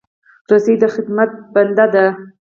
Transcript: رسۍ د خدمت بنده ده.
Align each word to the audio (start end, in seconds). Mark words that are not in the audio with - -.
رسۍ 0.49 0.75
د 0.81 0.83
خدمت 0.95 1.29
بنده 1.53 1.85
ده. 1.93 2.05